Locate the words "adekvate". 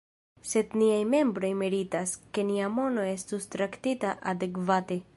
4.35-5.03